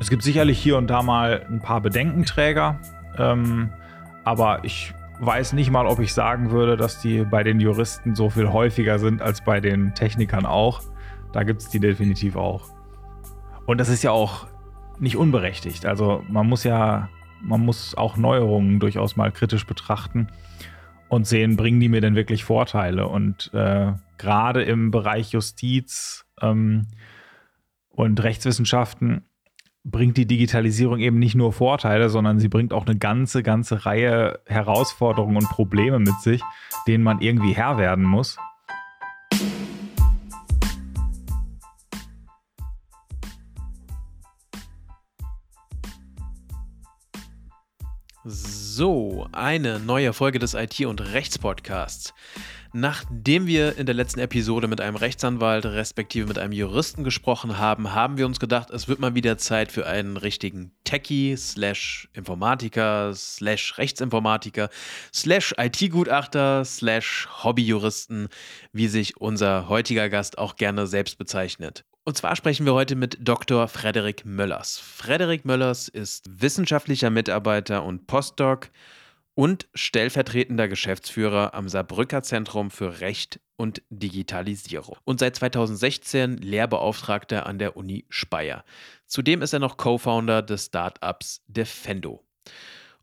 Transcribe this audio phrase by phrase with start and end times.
[0.00, 2.78] Es gibt sicherlich hier und da mal ein paar Bedenkenträger,
[3.18, 3.70] ähm,
[4.24, 8.30] aber ich weiß nicht mal, ob ich sagen würde, dass die bei den Juristen so
[8.30, 10.82] viel häufiger sind als bei den Technikern auch.
[11.32, 12.68] Da gibt es die definitiv auch.
[13.66, 14.46] Und das ist ja auch
[15.00, 15.84] nicht unberechtigt.
[15.84, 17.08] Also man muss ja,
[17.42, 20.28] man muss auch Neuerungen durchaus mal kritisch betrachten
[21.08, 23.08] und sehen, bringen die mir denn wirklich Vorteile?
[23.08, 26.86] Und äh, gerade im Bereich Justiz ähm,
[27.88, 29.24] und Rechtswissenschaften
[29.90, 34.40] bringt die Digitalisierung eben nicht nur Vorteile, sondern sie bringt auch eine ganze, ganze Reihe
[34.46, 36.42] Herausforderungen und Probleme mit sich,
[36.86, 38.36] denen man irgendwie Herr werden muss.
[48.24, 52.14] So, eine neue Folge des IT- und Rechtspodcasts.
[52.74, 57.94] Nachdem wir in der letzten Episode mit einem Rechtsanwalt respektive mit einem Juristen gesprochen haben,
[57.94, 63.12] haben wir uns gedacht, es wird mal wieder Zeit für einen richtigen Techie slash Informatiker
[63.14, 64.68] slash Rechtsinformatiker
[65.14, 68.28] slash IT-Gutachter slash Hobbyjuristen,
[68.72, 71.86] wie sich unser heutiger Gast auch gerne selbst bezeichnet.
[72.04, 73.66] Und zwar sprechen wir heute mit Dr.
[73.68, 74.78] Frederik Möllers.
[74.78, 78.70] Frederik Möllers ist wissenschaftlicher Mitarbeiter und Postdoc
[79.38, 87.60] und stellvertretender Geschäftsführer am Saarbrücker Zentrum für Recht und Digitalisierung und seit 2016 Lehrbeauftragter an
[87.60, 88.64] der Uni Speyer.
[89.06, 92.24] Zudem ist er noch Co-Founder des Startups Defendo.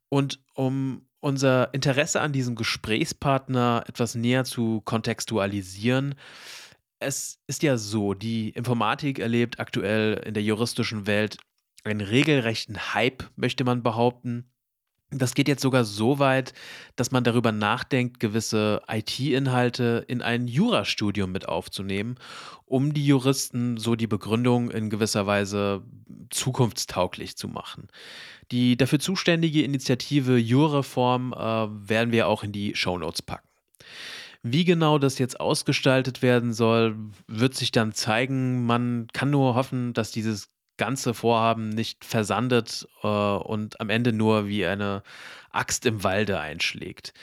[0.09, 6.15] Und um unser Interesse an diesem Gesprächspartner etwas näher zu kontextualisieren,
[6.99, 11.37] es ist ja so, die Informatik erlebt aktuell in der juristischen Welt
[11.85, 14.51] einen regelrechten Hype, möchte man behaupten.
[15.11, 16.53] Das geht jetzt sogar so weit,
[16.95, 22.15] dass man darüber nachdenkt, gewisse IT-Inhalte in ein Jurastudium mit aufzunehmen,
[22.65, 25.83] um die Juristen so die Begründung in gewisser Weise
[26.31, 27.87] zukunftstauglich zu machen.
[28.51, 31.37] Die dafür zuständige Initiative Jurreform äh,
[31.89, 33.47] werden wir auch in die Shownotes packen.
[34.41, 36.95] Wie genau das jetzt ausgestaltet werden soll,
[37.27, 38.65] wird sich dann zeigen.
[38.65, 44.47] Man kann nur hoffen, dass dieses ganze Vorhaben nicht versandet äh, und am Ende nur
[44.47, 45.03] wie eine
[45.51, 47.13] Axt im Walde einschlägt.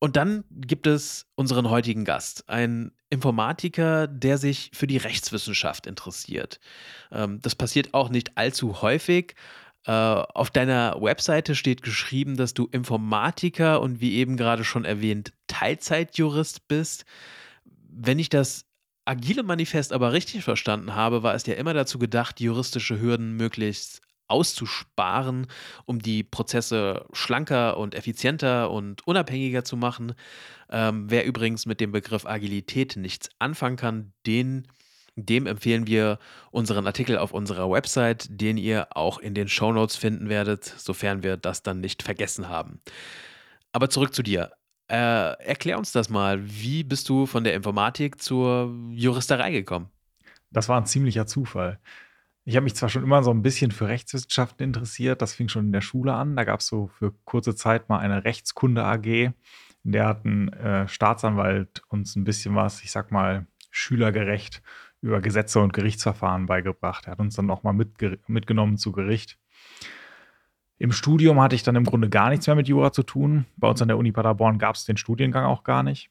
[0.00, 6.60] Und dann gibt es unseren heutigen Gast, ein Informatiker, der sich für die Rechtswissenschaft interessiert.
[7.10, 9.34] Ähm, das passiert auch nicht allzu häufig.
[9.86, 15.32] Äh, auf deiner Webseite steht geschrieben, dass du Informatiker und wie eben gerade schon erwähnt,
[15.48, 17.04] Teilzeitjurist bist.
[17.64, 18.67] Wenn ich das
[19.08, 24.02] agile Manifest aber richtig verstanden habe, war es ja immer dazu gedacht, juristische Hürden möglichst
[24.28, 25.46] auszusparen,
[25.86, 30.14] um die Prozesse schlanker und effizienter und unabhängiger zu machen.
[30.70, 34.68] Ähm, wer übrigens mit dem Begriff Agilität nichts anfangen kann, den,
[35.16, 36.18] dem empfehlen wir
[36.50, 41.38] unseren Artikel auf unserer Website, den ihr auch in den Shownotes finden werdet, sofern wir
[41.38, 42.82] das dann nicht vergessen haben.
[43.72, 44.52] Aber zurück zu dir.
[44.90, 46.40] Äh, erklär uns das mal.
[46.42, 49.90] Wie bist du von der Informatik zur Juristerei gekommen?
[50.50, 51.78] Das war ein ziemlicher Zufall.
[52.44, 55.66] Ich habe mich zwar schon immer so ein bisschen für Rechtswissenschaften interessiert, das fing schon
[55.66, 56.34] in der Schule an.
[56.34, 59.04] Da gab es so für kurze Zeit mal eine Rechtskunde AG.
[59.04, 64.62] In der hat ein äh, Staatsanwalt uns ein bisschen was, ich sag mal, schülergerecht
[65.02, 67.06] über Gesetze und Gerichtsverfahren beigebracht.
[67.06, 69.38] Er hat uns dann auch mal mitgenommen zu Gericht.
[70.78, 73.46] Im Studium hatte ich dann im Grunde gar nichts mehr mit Jura zu tun.
[73.56, 76.10] Bei uns an der Uni Paderborn gab es den Studiengang auch gar nicht.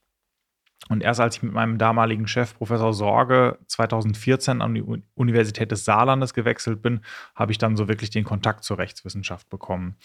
[0.89, 4.83] Und erst als ich mit meinem damaligen Chef, Professor Sorge, 2014 an die
[5.15, 7.01] Universität des Saarlandes gewechselt bin,
[7.35, 9.95] habe ich dann so wirklich den Kontakt zur Rechtswissenschaft bekommen.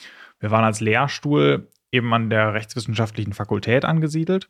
[0.40, 4.48] Wir waren als Lehrstuhl eben an der Rechtswissenschaftlichen Fakultät angesiedelt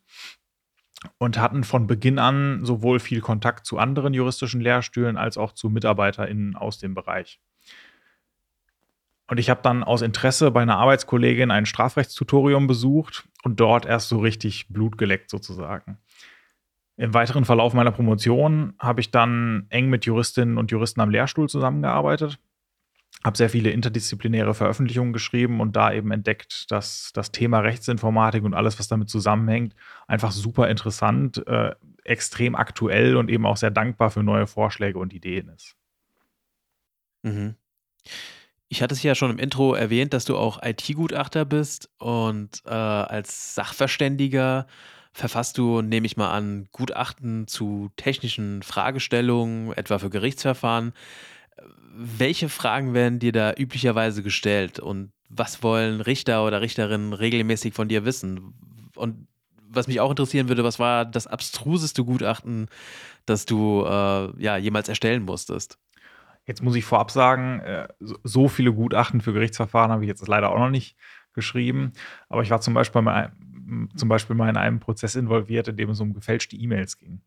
[1.19, 5.69] und hatten von Beginn an sowohl viel Kontakt zu anderen juristischen Lehrstühlen als auch zu
[5.69, 7.41] MitarbeiterInnen aus dem Bereich.
[9.29, 14.09] Und ich habe dann aus Interesse bei einer Arbeitskollegin ein Strafrechtstutorium besucht und dort erst
[14.09, 15.99] so richtig Blut geleckt sozusagen.
[16.97, 21.49] Im weiteren Verlauf meiner Promotion habe ich dann eng mit Juristinnen und Juristen am Lehrstuhl
[21.49, 22.39] zusammengearbeitet,
[23.25, 28.55] habe sehr viele interdisziplinäre Veröffentlichungen geschrieben und da eben entdeckt, dass das Thema Rechtsinformatik und
[28.55, 29.75] alles, was damit zusammenhängt,
[30.07, 35.15] einfach super interessant, äh, extrem aktuell und eben auch sehr dankbar für neue Vorschläge und
[35.15, 35.77] Ideen ist.
[37.23, 37.55] Mhm.
[38.73, 42.71] Ich hatte es ja schon im Intro erwähnt, dass du auch IT-Gutachter bist und äh,
[42.71, 44.67] als Sachverständiger
[45.13, 50.95] verfasst du, nehme ich mal an, Gutachten zu technischen Fragestellungen, etwa für Gerichtsverfahren.
[51.95, 57.89] Welche Fragen werden dir da üblicherweise gestellt und was wollen Richter oder Richterinnen regelmäßig von
[57.89, 58.55] dir wissen?
[58.97, 59.29] Und
[59.69, 62.69] was mich auch interessieren würde, was war das abstruseste Gutachten,
[63.27, 65.77] das du äh, ja jemals erstellen musstest?
[66.47, 70.51] Jetzt muss ich vorab sagen, äh, so viele Gutachten für Gerichtsverfahren habe ich jetzt leider
[70.51, 70.97] auch noch nicht
[71.33, 71.93] geschrieben.
[72.29, 73.33] Aber ich war zum Beispiel mal,
[73.95, 77.21] zum Beispiel mal in einem Prozess involviert, in dem es um gefälschte E-Mails ging.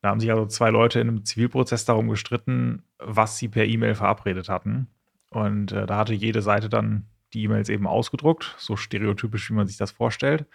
[0.00, 3.94] Da haben sich also zwei Leute in einem Zivilprozess darum gestritten, was sie per E-Mail
[3.94, 4.88] verabredet hatten.
[5.30, 9.66] Und äh, da hatte jede Seite dann die E-Mails eben ausgedruckt, so stereotypisch, wie man
[9.66, 10.46] sich das vorstellt.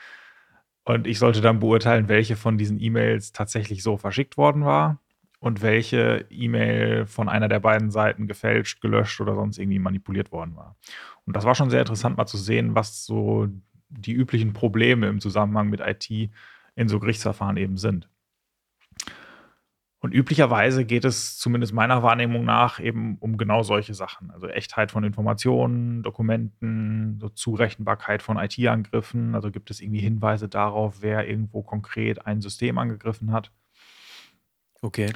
[0.85, 4.99] Und ich sollte dann beurteilen, welche von diesen E-Mails tatsächlich so verschickt worden war
[5.39, 10.55] und welche E-Mail von einer der beiden Seiten gefälscht, gelöscht oder sonst irgendwie manipuliert worden
[10.55, 10.75] war.
[11.25, 13.47] Und das war schon sehr interessant, mal zu sehen, was so
[13.89, 16.09] die üblichen Probleme im Zusammenhang mit IT
[16.75, 18.09] in so Gerichtsverfahren eben sind.
[20.01, 24.31] Und üblicherweise geht es zumindest meiner Wahrnehmung nach eben um genau solche Sachen.
[24.31, 29.35] Also Echtheit von Informationen, Dokumenten, so Zurechenbarkeit von IT-Angriffen.
[29.35, 33.51] Also gibt es irgendwie Hinweise darauf, wer irgendwo konkret ein System angegriffen hat.
[34.81, 35.11] Okay.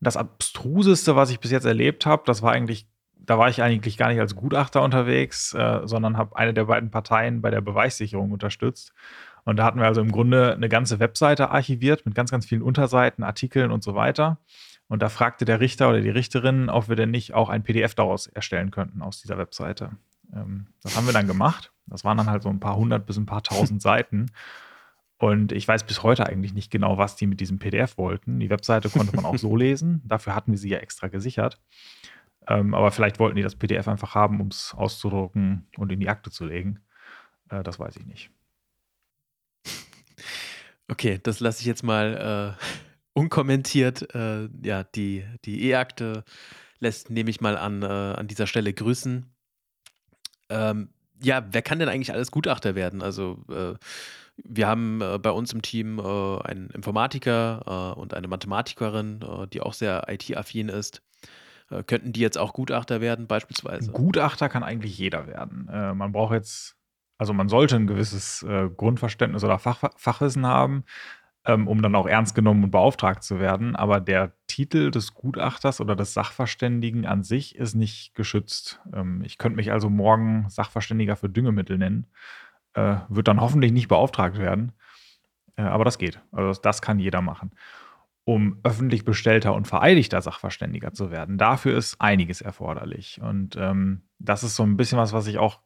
[0.00, 3.96] Das Abstruseste, was ich bis jetzt erlebt habe, das war eigentlich, da war ich eigentlich
[3.96, 8.32] gar nicht als Gutachter unterwegs, äh, sondern habe eine der beiden Parteien bei der Beweissicherung
[8.32, 8.92] unterstützt.
[9.44, 12.62] Und da hatten wir also im Grunde eine ganze Webseite archiviert mit ganz, ganz vielen
[12.62, 14.38] Unterseiten, Artikeln und so weiter.
[14.88, 17.94] Und da fragte der Richter oder die Richterin, ob wir denn nicht auch ein PDF
[17.94, 19.92] daraus erstellen könnten aus dieser Webseite.
[20.34, 21.72] Ähm, das haben wir dann gemacht.
[21.86, 24.30] Das waren dann halt so ein paar hundert bis ein paar tausend Seiten.
[25.20, 28.40] Und ich weiß bis heute eigentlich nicht genau, was die mit diesem PDF wollten.
[28.40, 30.00] Die Webseite konnte man auch so lesen.
[30.06, 31.60] Dafür hatten wir sie ja extra gesichert.
[32.48, 36.08] Ähm, aber vielleicht wollten die das PDF einfach haben, um es auszudrucken und in die
[36.08, 36.80] Akte zu legen.
[37.50, 38.30] Äh, das weiß ich nicht.
[40.88, 42.64] Okay, das lasse ich jetzt mal äh,
[43.12, 44.14] unkommentiert.
[44.14, 46.24] Äh, ja, die die E-Akte
[46.78, 49.26] lässt, nehme ich mal an, äh, an dieser Stelle grüßen.
[50.48, 50.88] Ähm,
[51.22, 53.02] ja, wer kann denn eigentlich alles Gutachter werden?
[53.02, 53.74] Also äh,
[54.44, 59.46] wir haben äh, bei uns im Team äh, einen Informatiker äh, und eine Mathematikerin, äh,
[59.46, 61.02] die auch sehr IT-affin ist.
[61.70, 63.92] Äh, könnten die jetzt auch Gutachter werden, beispielsweise?
[63.92, 65.68] Gutachter kann eigentlich jeder werden.
[65.72, 66.76] Äh, man braucht jetzt,
[67.18, 68.44] also man sollte ein gewisses
[68.76, 70.84] Grundverständnis oder Fach, Fachwissen haben,
[71.44, 73.76] ähm, um dann auch ernst genommen und beauftragt zu werden.
[73.76, 78.80] Aber der Titel des Gutachters oder des Sachverständigen an sich ist nicht geschützt.
[78.94, 82.06] Ähm, ich könnte mich also morgen Sachverständiger für Düngemittel nennen
[82.74, 84.72] äh, wird dann hoffentlich nicht beauftragt werden.
[85.56, 86.20] Äh, aber das geht.
[86.32, 87.52] Also das kann jeder machen.
[88.24, 93.20] Um öffentlich bestellter und vereidigter Sachverständiger zu werden, dafür ist einiges erforderlich.
[93.20, 95.60] Und ähm, das ist so ein bisschen was, was ich auch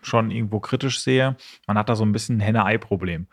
[0.00, 1.36] schon irgendwo kritisch sehe.
[1.66, 3.26] Man hat da so ein bisschen ein Henne-Ei-Problem.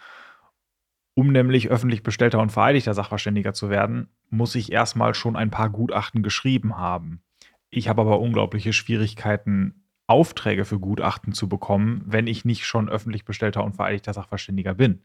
[1.14, 5.70] Um nämlich öffentlich bestellter und vereidigter Sachverständiger zu werden, muss ich erstmal schon ein paar
[5.70, 7.22] Gutachten geschrieben haben.
[7.70, 13.26] Ich habe aber unglaubliche Schwierigkeiten, Aufträge für Gutachten zu bekommen, wenn ich nicht schon öffentlich
[13.26, 15.02] bestellter und vereidigter Sachverständiger bin.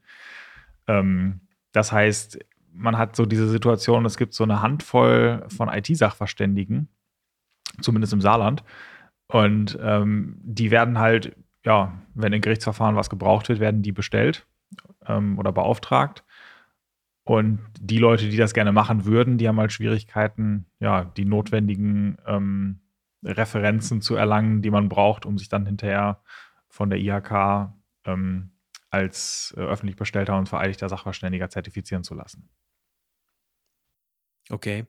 [0.87, 1.41] Ähm,
[1.73, 2.39] das heißt,
[2.73, 6.89] man hat so diese Situation, es gibt so eine Handvoll von IT-Sachverständigen,
[7.81, 8.65] zumindest im Saarland,
[9.27, 14.47] und ähm, die werden halt, ja, wenn in Gerichtsverfahren was gebraucht wird, werden die bestellt
[15.07, 16.25] ähm, oder beauftragt.
[17.25, 22.19] Und die Leute, die das gerne machen würden, die haben halt Schwierigkeiten, ja, die notwendigen
[22.27, 22.81] ähm,
[23.25, 26.23] Referenzen zu erlangen, die man braucht, um sich dann hinterher
[26.69, 27.73] von der IHK
[28.05, 28.53] ähm,
[28.91, 32.49] als äh, öffentlich bestellter und vereidigter Sachverständiger zertifizieren zu lassen.
[34.51, 34.87] Okay.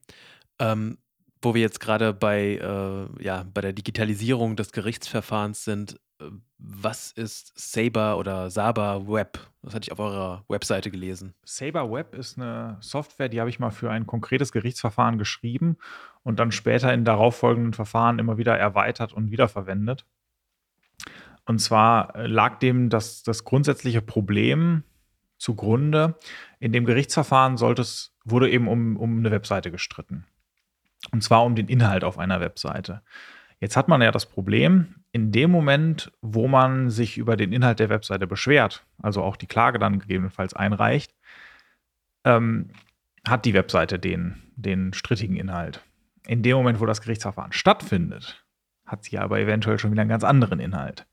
[0.59, 0.98] Ähm,
[1.42, 6.00] wo wir jetzt gerade bei, äh, ja, bei der Digitalisierung des Gerichtsverfahrens sind,
[6.57, 9.40] was ist Saber oder Saber Web?
[9.62, 11.33] Das hatte ich auf eurer Webseite gelesen.
[11.44, 15.78] Saber Web ist eine Software, die habe ich mal für ein konkretes Gerichtsverfahren geschrieben
[16.26, 20.06] und dann später in darauffolgenden Verfahren immer wieder erweitert und wiederverwendet.
[21.46, 24.84] Und zwar äh, lag dem das, das grundsätzliche Problem
[25.38, 26.16] zugrunde.
[26.60, 27.86] In dem Gerichtsverfahren sollte
[28.24, 30.26] wurde eben um, um eine Webseite gestritten.
[31.12, 33.04] Und zwar um den Inhalt auf einer Webseite.
[33.60, 37.80] Jetzt hat man ja das Problem, in dem Moment, wo man sich über den Inhalt
[37.80, 41.14] der Webseite beschwert, also auch die Klage dann gegebenenfalls einreicht,
[42.24, 42.72] ähm,
[43.28, 45.84] hat die Webseite den, den strittigen Inhalt.
[46.28, 48.46] In dem Moment, wo das Gerichtsverfahren stattfindet,
[48.86, 51.08] hat sie aber eventuell schon wieder einen ganz anderen Inhalt.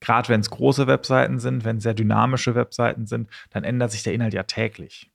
[0.00, 4.02] Gerade wenn es große Webseiten sind, wenn es sehr dynamische Webseiten sind, dann ändert sich
[4.02, 5.10] der Inhalt ja täglich.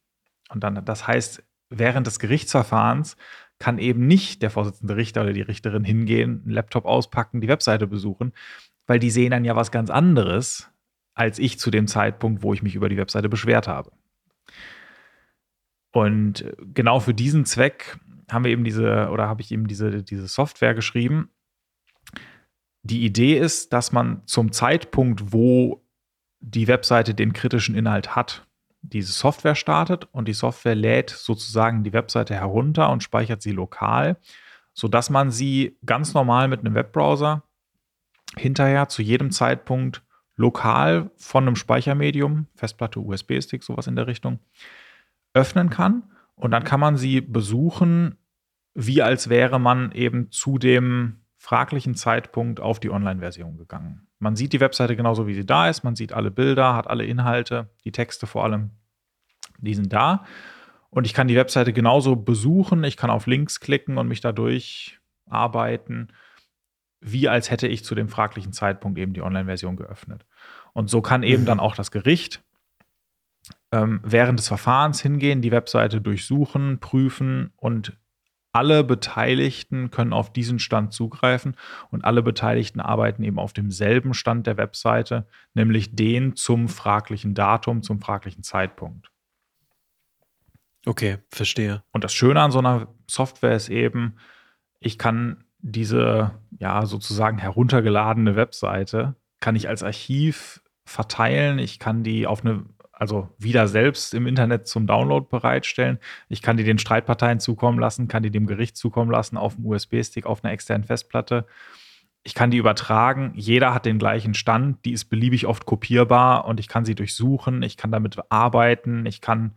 [0.50, 3.16] Und dann, das heißt, während des Gerichtsverfahrens
[3.60, 7.86] kann eben nicht der Vorsitzende Richter oder die Richterin hingehen, einen Laptop auspacken, die Webseite
[7.86, 8.34] besuchen,
[8.88, 10.72] weil die sehen dann ja was ganz anderes
[11.14, 13.92] als ich zu dem Zeitpunkt, wo ich mich über die Webseite beschwert habe.
[15.92, 18.00] Und genau für diesen Zweck
[18.32, 21.30] haben wir eben diese oder habe ich eben diese, diese Software geschrieben.
[22.84, 25.84] Die Idee ist, dass man zum Zeitpunkt, wo
[26.40, 28.48] die Webseite den kritischen Inhalt hat,
[28.82, 34.18] diese Software startet und die Software lädt sozusagen die Webseite herunter und speichert sie lokal.
[34.74, 37.44] sodass man sie ganz normal mit einem Webbrowser
[38.38, 40.02] hinterher zu jedem Zeitpunkt
[40.38, 44.40] lokal von einem Speichermedium, Festplatte, USB-Stick, sowas in der Richtung,
[45.34, 46.04] öffnen kann.
[46.36, 48.18] Und dann kann man sie besuchen,
[48.74, 54.08] wie als wäre man eben zu dem fraglichen Zeitpunkt auf die Online-Version gegangen.
[54.20, 55.84] Man sieht die Webseite genauso, wie sie da ist.
[55.84, 58.70] Man sieht alle Bilder, hat alle Inhalte, die Texte vor allem,
[59.58, 60.26] die sind da.
[60.92, 62.84] Und ich kann die Webseite genauso besuchen.
[62.84, 66.10] Ich kann auf Links klicken und mich dadurch arbeiten,
[67.00, 70.26] wie als hätte ich zu dem fraglichen Zeitpunkt eben die Online-Version geöffnet.
[70.74, 72.44] Und so kann eben dann auch das Gericht
[73.72, 77.98] ähm, während des Verfahrens hingehen, die Webseite durchsuchen, prüfen und
[78.54, 81.56] alle Beteiligten können auf diesen Stand zugreifen
[81.90, 87.82] und alle Beteiligten arbeiten eben auf demselben Stand der Webseite, nämlich den zum fraglichen Datum,
[87.82, 89.12] zum fraglichen Zeitpunkt.
[90.86, 91.84] Okay, verstehe.
[91.92, 94.16] Und das Schöne an so einer Software ist eben,
[94.80, 101.60] ich kann diese ja sozusagen heruntergeladene Webseite kann ich als Archiv verteilen.
[101.60, 102.66] Ich kann die auf eine
[103.02, 105.98] also wieder selbst im Internet zum Download bereitstellen.
[106.30, 109.66] Ich kann die den Streitparteien zukommen lassen, kann die dem Gericht zukommen lassen auf dem
[109.66, 111.48] USB-Stick, auf einer externen Festplatte.
[112.22, 113.34] Ich kann die übertragen.
[113.36, 114.86] Jeder hat den gleichen Stand.
[114.86, 117.64] Die ist beliebig oft kopierbar und ich kann sie durchsuchen.
[117.64, 119.08] Ich kann damit arbeiten.
[119.08, 119.56] Ich kann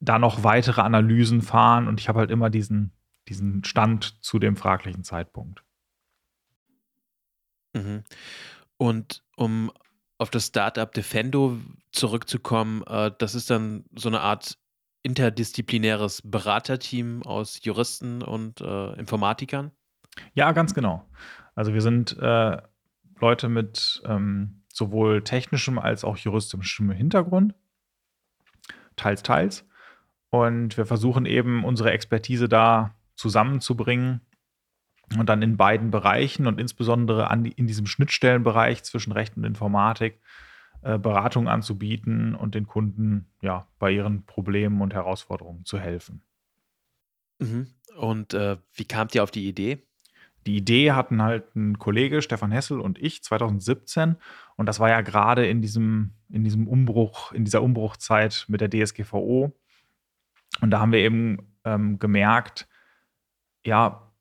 [0.00, 2.90] da noch weitere Analysen fahren und ich habe halt immer diesen,
[3.28, 5.62] diesen Stand zu dem fraglichen Zeitpunkt.
[7.74, 8.04] Mhm.
[8.78, 9.70] Und um
[10.16, 11.58] auf das Startup Defendo
[11.92, 14.58] zurückzukommen, äh, das ist dann so eine Art
[15.02, 19.72] interdisziplinäres Beraterteam aus Juristen und äh, Informatikern?
[20.34, 21.08] Ja, ganz genau.
[21.54, 22.58] Also wir sind äh,
[23.20, 27.54] Leute mit ähm, sowohl technischem als auch juristischem Hintergrund.
[28.96, 29.66] Teils, teils.
[30.30, 34.20] Und wir versuchen eben unsere Expertise da zusammenzubringen
[35.18, 40.20] und dann in beiden Bereichen und insbesondere an, in diesem Schnittstellenbereich zwischen Recht und Informatik
[40.82, 46.22] äh, Beratung anzubieten und den Kunden ja bei ihren Problemen und Herausforderungen zu helfen.
[47.38, 47.68] Mhm.
[47.96, 49.86] Und äh, wie kamt ihr auf die Idee?
[50.46, 54.16] Die Idee hatten halt ein Kollege, Stefan Hessel und ich 2017.
[54.56, 58.70] Und das war ja gerade in diesem, in diesem Umbruch, in dieser Umbruchzeit mit der
[58.70, 59.52] DSGVO.
[60.60, 62.68] Und da haben wir eben ähm, gemerkt,
[63.64, 64.11] ja,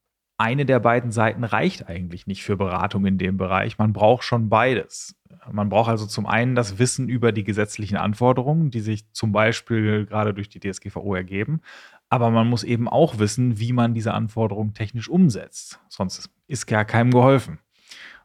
[0.42, 3.78] eine der beiden Seiten reicht eigentlich nicht für Beratung in dem Bereich.
[3.78, 5.16] Man braucht schon beides.
[5.52, 10.08] Man braucht also zum einen das Wissen über die gesetzlichen Anforderungen, die sich zum Beispiel
[10.08, 11.62] gerade durch die DSGVO ergeben.
[12.10, 15.80] Aber man muss eben auch wissen, wie man diese Anforderungen technisch umsetzt.
[15.90, 17.60] Sonst ist gar keinem geholfen.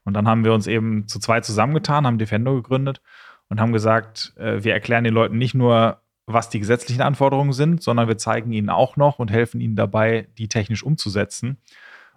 [0.05, 3.03] Und dann haben wir uns eben zu zweit zusammengetan, haben Defendo gegründet
[3.51, 7.83] und haben gesagt, äh, wir erklären den Leuten nicht nur, was die gesetzlichen Anforderungen sind,
[7.83, 11.59] sondern wir zeigen ihnen auch noch und helfen ihnen dabei, die technisch umzusetzen.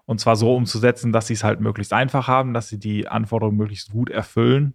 [0.09, 3.57] Und zwar so umzusetzen, dass sie es halt möglichst einfach haben, dass sie die Anforderungen
[3.57, 4.73] möglichst gut erfüllen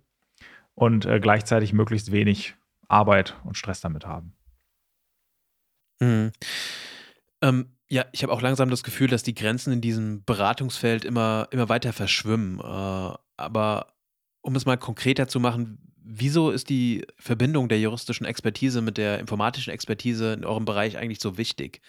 [0.76, 2.54] und äh, gleichzeitig möglichst wenig
[2.86, 4.36] Arbeit und Stress damit haben.
[5.98, 6.30] Mhm.
[7.42, 11.48] Ähm, ja, ich habe auch langsam das Gefühl, dass die Grenzen in diesem Beratungsfeld immer,
[11.50, 12.60] immer weiter verschwimmen.
[12.60, 13.88] Äh, aber
[14.40, 19.18] um es mal konkreter zu machen, wieso ist die Verbindung der juristischen Expertise mit der
[19.18, 21.80] informatischen Expertise in eurem Bereich eigentlich so wichtig?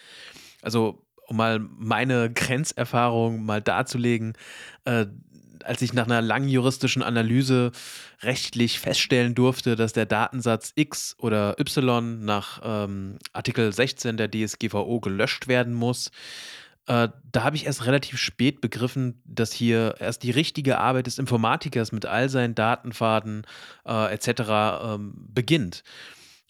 [0.62, 4.34] Also um mal meine Grenzerfahrung mal darzulegen,
[4.84, 5.06] äh,
[5.64, 7.72] als ich nach einer langen juristischen Analyse
[8.22, 15.00] rechtlich feststellen durfte, dass der Datensatz X oder Y nach ähm, Artikel 16 der DSGVO
[15.00, 16.10] gelöscht werden muss,
[16.86, 21.18] äh, da habe ich erst relativ spät begriffen, dass hier erst die richtige Arbeit des
[21.18, 23.44] Informatikers mit all seinen Datenfaden
[23.84, 24.28] äh, etc.
[24.94, 25.82] Ähm, beginnt.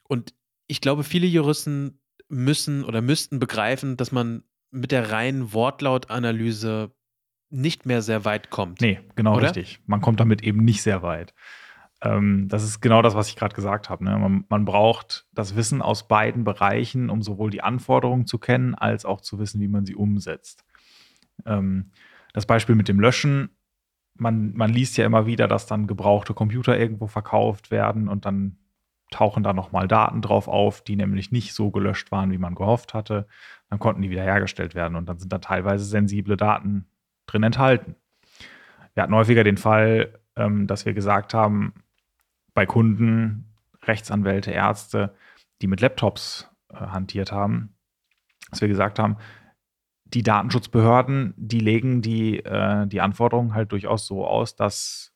[0.05, 0.35] Und
[0.67, 4.43] ich glaube, viele Juristen müssen oder müssten begreifen, dass man
[4.77, 6.93] mit der reinen Wortlautanalyse
[7.51, 8.81] nicht mehr sehr weit kommt.
[8.81, 9.47] Nee, genau oder?
[9.47, 9.81] richtig.
[9.87, 11.35] Man kommt damit eben nicht sehr weit.
[12.03, 14.05] Ähm, das ist genau das, was ich gerade gesagt habe.
[14.05, 14.19] Ne?
[14.19, 19.05] Man, man, braucht das Wissen aus beiden Bereichen, um sowohl die Anforderungen zu kennen, als
[19.05, 20.65] auch zu wissen, wie man sie umsetzt.
[21.47, 21.93] Ähm,
[22.35, 23.51] das Beispiel mit dem Löschen,
[24.15, 28.59] man, man liest ja immer wieder, dass dann gebrauchte Computer irgendwo verkauft werden und dann
[29.11, 32.95] tauchen da nochmal Daten drauf auf, die nämlich nicht so gelöscht waren, wie man gehofft
[32.95, 33.27] hatte.
[33.71, 36.87] Dann konnten die wiederhergestellt werden und dann sind da teilweise sensible Daten
[37.27, 37.97] drin enthalten.
[38.95, 41.75] Wir hatten häufiger den Fall, ähm, dass wir gesagt haben,
[42.55, 45.15] bei Kunden, Rechtsanwälte, Ärzte,
[45.61, 47.75] die mit Laptops äh, hantiert haben,
[48.51, 49.17] dass wir gesagt haben,
[50.05, 55.13] die Datenschutzbehörden, die legen die, äh, die Anforderungen halt durchaus so aus, dass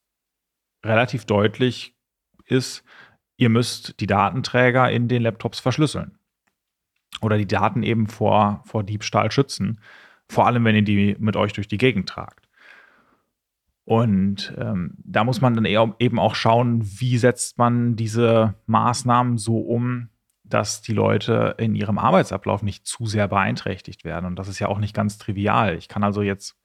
[0.85, 1.97] relativ deutlich
[2.45, 2.85] ist,
[3.41, 6.19] ihr müsst die Datenträger in den Laptops verschlüsseln.
[7.23, 9.81] Oder die Daten eben vor, vor Diebstahl schützen.
[10.29, 12.49] Vor allem, wenn ihr die mit euch durch die Gegend tragt.
[13.85, 19.39] Und ähm, da muss man dann eher eben auch schauen, wie setzt man diese Maßnahmen
[19.39, 20.11] so um,
[20.45, 24.27] dass die Leute in ihrem Arbeitsablauf nicht zu sehr beeinträchtigt werden.
[24.27, 25.77] Und das ist ja auch nicht ganz trivial.
[25.77, 26.57] Ich kann also jetzt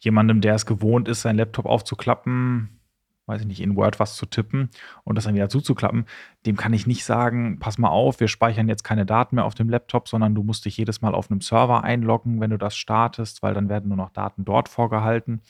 [0.00, 2.80] jemandem, der es gewohnt ist, seinen Laptop aufzuklappen,
[3.26, 4.70] weiß ich nicht, in Word was zu tippen
[5.04, 6.06] und das dann wieder zuzuklappen,
[6.46, 9.54] dem kann ich nicht sagen, pass mal auf, wir speichern jetzt keine Daten mehr auf
[9.54, 12.76] dem Laptop, sondern du musst dich jedes Mal auf einem Server einloggen, wenn du das
[12.76, 15.40] startest, weil dann werden nur noch Daten dort vorgehalten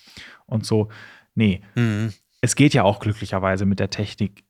[0.46, 0.88] und so.
[1.34, 2.12] Nee, mhm.
[2.40, 4.44] es geht ja auch glücklicherweise mit der Technik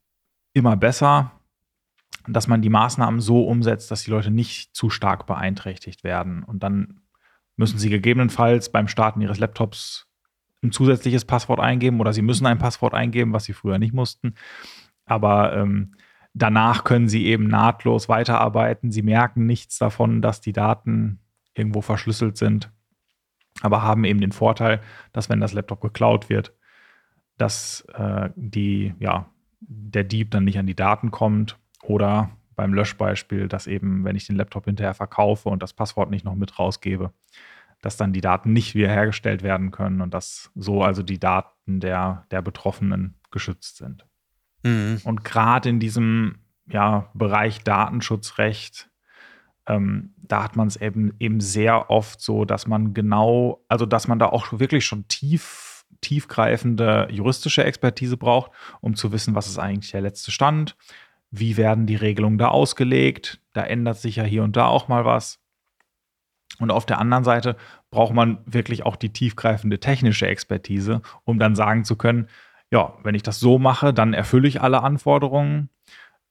[0.52, 1.32] immer besser,
[2.26, 6.62] dass man die Maßnahmen so umsetzt, dass die Leute nicht zu stark beeinträchtigt werden und
[6.62, 7.00] dann
[7.56, 10.08] müssen sie gegebenenfalls beim Starten ihres Laptops
[10.64, 14.34] ein zusätzliches Passwort eingeben oder sie müssen ein Passwort eingeben, was sie früher nicht mussten.
[15.04, 15.94] Aber ähm,
[16.32, 18.90] danach können sie eben nahtlos weiterarbeiten.
[18.90, 21.20] Sie merken nichts davon, dass die Daten
[21.54, 22.72] irgendwo verschlüsselt sind,
[23.60, 24.80] aber haben eben den Vorteil,
[25.12, 26.52] dass wenn das Laptop geklaut wird,
[27.36, 29.30] dass äh, die, ja,
[29.60, 34.26] der Dieb dann nicht an die Daten kommt oder beim Löschbeispiel, dass eben, wenn ich
[34.26, 37.12] den Laptop hinterher verkaufe und das Passwort nicht noch mit rausgebe,
[37.84, 42.26] dass dann die Daten nicht wiederhergestellt werden können und dass so also die Daten der,
[42.30, 44.06] der Betroffenen geschützt sind.
[44.62, 45.02] Mhm.
[45.04, 48.88] Und gerade in diesem ja, Bereich Datenschutzrecht,
[49.66, 54.08] ähm, da hat man es eben, eben sehr oft so, dass man genau, also dass
[54.08, 58.50] man da auch wirklich schon tief, tiefgreifende juristische Expertise braucht,
[58.80, 60.74] um zu wissen, was ist eigentlich der letzte Stand,
[61.30, 65.04] wie werden die Regelungen da ausgelegt, da ändert sich ja hier und da auch mal
[65.04, 65.43] was.
[66.58, 67.56] Und auf der anderen Seite
[67.90, 72.28] braucht man wirklich auch die tiefgreifende technische Expertise, um dann sagen zu können,
[72.70, 75.68] ja, wenn ich das so mache, dann erfülle ich alle Anforderungen.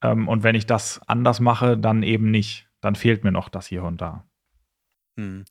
[0.01, 2.67] Ähm, und wenn ich das anders mache, dann eben nicht.
[2.81, 4.25] Dann fehlt mir noch das hier und da.
[5.17, 5.45] Hm.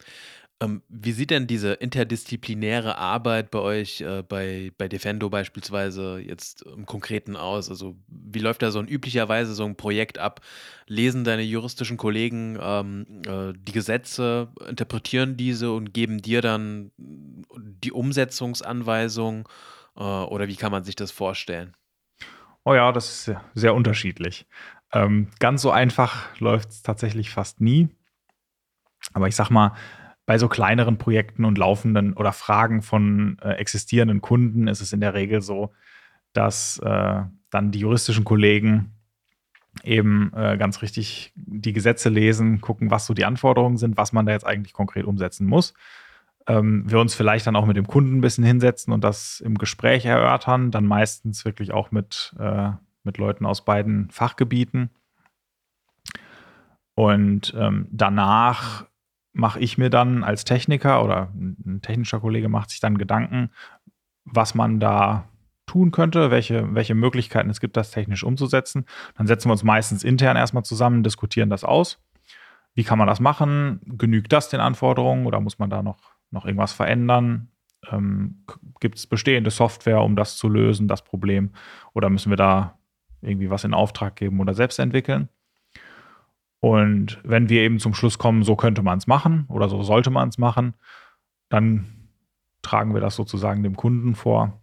[0.63, 6.63] Ähm, wie sieht denn diese interdisziplinäre Arbeit bei euch, äh, bei, bei Defendo beispielsweise jetzt
[6.63, 7.69] im Konkreten aus?
[7.69, 10.41] Also wie läuft da so ein üblicherweise so ein Projekt ab?
[10.87, 17.93] Lesen deine juristischen Kollegen ähm, äh, die Gesetze, interpretieren diese und geben dir dann die
[17.93, 19.49] Umsetzungsanweisung?
[19.97, 21.75] Äh, oder wie kann man sich das vorstellen?
[22.65, 24.47] Oh ja, das ist sehr, unterschiedlich.
[24.93, 27.89] Ähm, ganz so einfach läuft es tatsächlich fast nie.
[29.13, 29.73] Aber ich sag mal,
[30.27, 35.01] bei so kleineren Projekten und laufenden oder Fragen von äh, existierenden Kunden ist es in
[35.01, 35.73] der Regel so,
[36.33, 38.93] dass äh, dann die juristischen Kollegen
[39.83, 44.27] eben äh, ganz richtig die Gesetze lesen, gucken, was so die Anforderungen sind, was man
[44.27, 45.75] da jetzt eigentlich konkret umsetzen muss.
[46.47, 49.59] Ähm, wir uns vielleicht dann auch mit dem Kunden ein bisschen hinsetzen und das im
[49.59, 52.71] Gespräch erörtern, dann meistens wirklich auch mit, äh,
[53.03, 54.91] mit Leuten aus beiden Fachgebieten.
[56.95, 58.87] Und ähm, danach
[59.33, 63.51] mache ich mir dann als Techniker oder ein technischer Kollege macht sich dann Gedanken,
[64.25, 65.29] was man da
[65.67, 68.85] tun könnte, welche, welche Möglichkeiten es gibt, das technisch umzusetzen.
[69.17, 72.03] Dann setzen wir uns meistens intern erstmal zusammen, diskutieren das aus.
[72.75, 73.81] Wie kann man das machen?
[73.85, 75.99] Genügt das den Anforderungen oder muss man da noch,
[76.31, 77.49] noch irgendwas verändern?
[77.91, 78.45] Ähm,
[78.81, 81.53] gibt es bestehende Software, um das zu lösen, das Problem?
[81.95, 82.79] Oder müssen wir da
[83.21, 85.29] irgendwie was in Auftrag geben oder selbst entwickeln?
[86.63, 90.11] Und wenn wir eben zum Schluss kommen, so könnte man es machen oder so sollte
[90.11, 90.75] man es machen,
[91.49, 92.09] dann
[92.63, 94.63] tragen wir das sozusagen dem Kunden vor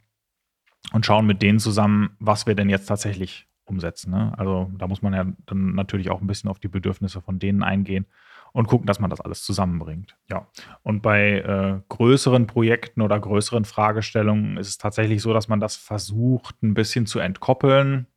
[0.94, 4.12] und schauen mit denen zusammen, was wir denn jetzt tatsächlich umsetzen.
[4.12, 4.34] Ne?
[4.38, 7.64] Also da muss man ja dann natürlich auch ein bisschen auf die Bedürfnisse von denen
[7.64, 8.06] eingehen
[8.54, 10.16] und gucken, dass man das alles zusammenbringt.
[10.30, 10.48] Ja.
[10.84, 15.76] Und bei äh, größeren Projekten oder größeren Fragestellungen ist es tatsächlich so, dass man das
[15.76, 18.08] versucht, ein bisschen zu entkoppeln.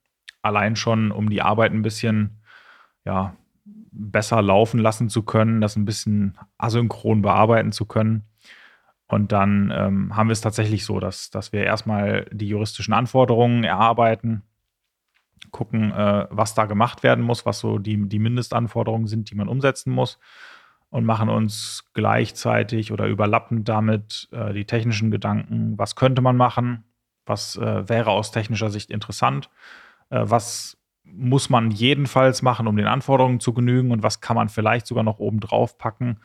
[0.41, 2.43] Allein schon, um die Arbeit ein bisschen
[3.05, 3.37] ja,
[3.93, 8.25] besser laufen lassen zu können, das ein bisschen asynchron bearbeiten zu können.
[9.07, 13.63] Und dann ähm, haben wir es tatsächlich so, dass, dass wir erstmal die juristischen Anforderungen
[13.63, 14.43] erarbeiten,
[15.51, 19.49] gucken, äh, was da gemacht werden muss, was so die, die Mindestanforderungen sind, die man
[19.49, 20.19] umsetzen muss
[20.89, 26.85] und machen uns gleichzeitig oder überlappend damit äh, die technischen Gedanken, was könnte man machen,
[27.27, 29.51] was äh, wäre aus technischer Sicht interessant,
[30.11, 30.79] äh, was
[31.15, 35.05] muss man jedenfalls machen, um den Anforderungen zu genügen und was kann man vielleicht sogar
[35.05, 36.19] noch oben drauf packen,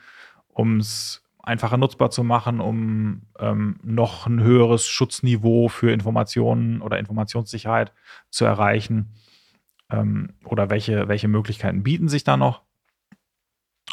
[0.48, 6.98] um es einfacher nutzbar zu machen, um ähm, noch ein höheres Schutzniveau für Informationen oder
[6.98, 7.92] Informationssicherheit
[8.30, 9.14] zu erreichen?
[9.90, 12.62] Ähm, oder welche, welche Möglichkeiten bieten sich da noch?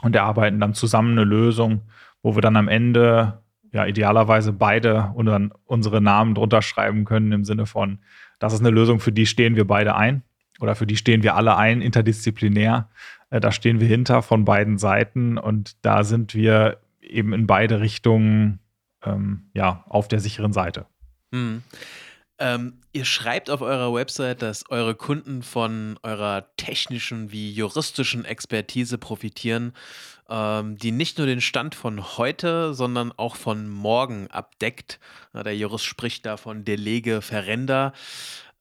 [0.02, 1.84] Und erarbeiten dann zusammen eine Lösung,
[2.22, 7.46] wo wir dann am Ende ja idealerweise beide unseren, unsere Namen drunter schreiben können, im
[7.46, 8.00] Sinne von,
[8.40, 10.24] das ist eine Lösung, für die stehen wir beide ein
[10.60, 12.90] oder für die stehen wir alle ein, interdisziplinär.
[13.30, 17.82] Äh, da stehen wir hinter von beiden Seiten und da sind wir eben in beide
[17.82, 18.60] Richtungen
[19.04, 20.86] ähm, ja, auf der sicheren Seite.
[21.32, 21.64] Mhm.
[22.38, 28.98] Ähm, ihr schreibt auf eurer Website, dass eure Kunden von eurer technischen wie juristischen Expertise
[28.98, 29.72] profitieren,
[30.30, 35.00] ähm, die nicht nur den Stand von heute, sondern auch von morgen abdeckt.
[35.34, 37.94] Der Jurist spricht da von Delege Verrender.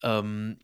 [0.01, 0.57] Ähm,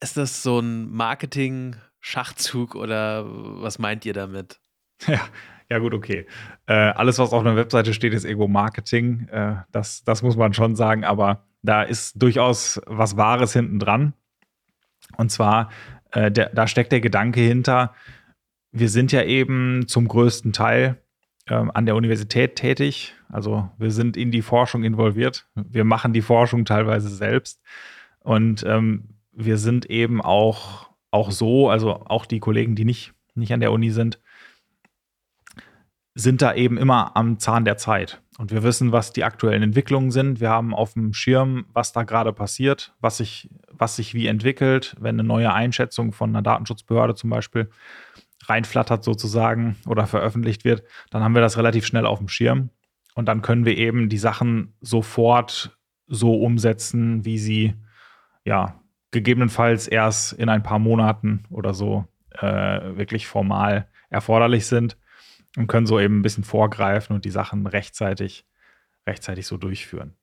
[0.00, 4.60] ist das so ein Marketing-Schachzug oder was meint ihr damit?
[5.06, 5.20] Ja,
[5.70, 6.26] ja gut, okay.
[6.66, 9.28] Äh, alles, was auf einer Webseite steht, ist Ego-Marketing.
[9.28, 14.12] Äh, das, das muss man schon sagen, aber da ist durchaus was Wahres hinten dran.
[15.16, 15.70] Und zwar,
[16.10, 17.94] äh, der, da steckt der Gedanke hinter,
[18.72, 21.00] wir sind ja eben zum größten Teil
[21.48, 23.14] ähm, an der Universität tätig.
[23.28, 25.48] Also wir sind in die Forschung involviert.
[25.54, 27.60] Wir machen die Forschung teilweise selbst.
[28.20, 33.52] Und ähm, wir sind eben auch, auch so, also auch die Kollegen, die nicht, nicht
[33.52, 34.20] an der Uni sind,
[36.14, 38.22] sind da eben immer am Zahn der Zeit.
[38.38, 40.40] Und wir wissen, was die aktuellen Entwicklungen sind.
[40.40, 44.96] Wir haben auf dem Schirm, was da gerade passiert, was sich, was sich wie entwickelt,
[44.98, 47.70] wenn eine neue Einschätzung von einer Datenschutzbehörde zum Beispiel
[48.46, 52.70] reinflattert sozusagen oder veröffentlicht wird, dann haben wir das relativ schnell auf dem Schirm.
[53.14, 57.74] Und dann können wir eben die Sachen sofort so umsetzen, wie sie
[58.44, 58.79] ja
[59.10, 64.96] gegebenenfalls erst in ein paar Monaten oder so äh, wirklich formal erforderlich sind
[65.56, 68.44] und können so eben ein bisschen vorgreifen und die Sachen rechtzeitig,
[69.06, 70.14] rechtzeitig so durchführen.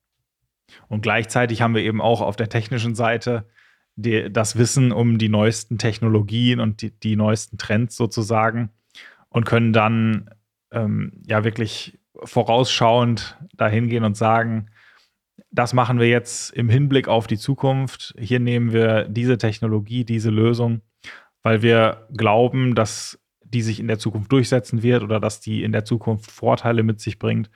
[0.88, 3.48] Und gleichzeitig haben wir eben auch auf der technischen Seite
[3.96, 8.70] die, das Wissen um die neuesten Technologien und die, die neuesten Trends sozusagen
[9.28, 10.30] und können dann
[10.70, 14.70] ähm, ja wirklich vorausschauend dahin gehen und sagen,
[15.50, 18.14] das machen wir jetzt im Hinblick auf die Zukunft.
[18.18, 20.82] Hier nehmen wir diese Technologie, diese Lösung,
[21.42, 25.72] weil wir glauben, dass die sich in der Zukunft durchsetzen wird oder dass die in
[25.72, 27.50] der Zukunft Vorteile mit sich bringt.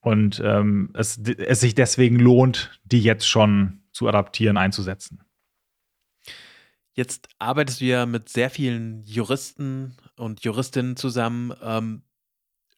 [0.00, 5.22] Und ähm, es, es sich deswegen lohnt, die jetzt schon zu adaptieren, einzusetzen.
[6.92, 11.52] Jetzt arbeitest du ja mit sehr vielen Juristen und Juristinnen zusammen.
[11.62, 12.02] Ähm,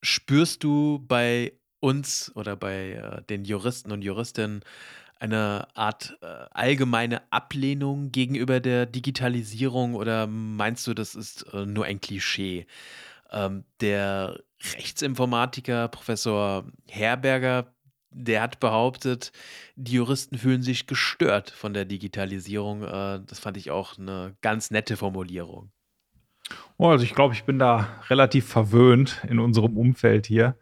[0.02, 4.62] spürst du bei uns oder bei äh, den Juristen und Juristinnen
[5.18, 11.84] eine Art äh, allgemeine Ablehnung gegenüber der Digitalisierung oder meinst du, das ist äh, nur
[11.84, 12.66] ein Klischee?
[13.30, 14.40] Ähm, der
[14.76, 17.72] Rechtsinformatiker Professor Herberger,
[18.10, 19.30] der hat behauptet,
[19.76, 22.82] die Juristen fühlen sich gestört von der Digitalisierung.
[22.82, 25.70] Äh, das fand ich auch eine ganz nette Formulierung.
[26.78, 30.56] Oh, also ich glaube, ich bin da relativ verwöhnt in unserem Umfeld hier.